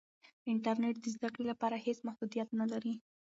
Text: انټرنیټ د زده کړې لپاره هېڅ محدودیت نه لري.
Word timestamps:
انټرنیټ 0.51 0.95
د 1.01 1.05
زده 1.15 1.29
کړې 1.33 1.45
لپاره 1.51 1.75
هېڅ 1.85 1.97
محدودیت 2.07 2.49
نه 2.59 2.65
لري. 2.71 2.93